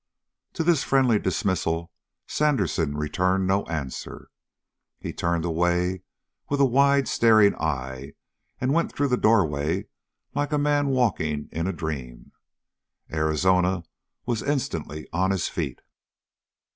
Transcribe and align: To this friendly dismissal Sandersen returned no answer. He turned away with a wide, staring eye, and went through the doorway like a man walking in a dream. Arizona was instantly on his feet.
To 0.53 0.63
this 0.63 0.83
friendly 0.83 1.19
dismissal 1.19 1.91
Sandersen 2.25 2.97
returned 2.97 3.45
no 3.45 3.65
answer. 3.67 4.29
He 4.99 5.13
turned 5.13 5.45
away 5.45 6.01
with 6.49 6.59
a 6.59 6.65
wide, 6.65 7.07
staring 7.07 7.53
eye, 7.57 8.13
and 8.59 8.73
went 8.73 8.91
through 8.91 9.09
the 9.09 9.15
doorway 9.15 9.85
like 10.33 10.51
a 10.53 10.57
man 10.57 10.87
walking 10.87 11.49
in 11.51 11.67
a 11.67 11.71
dream. 11.71 12.31
Arizona 13.13 13.83
was 14.25 14.41
instantly 14.41 15.07
on 15.13 15.29
his 15.29 15.47
feet. 15.49 15.81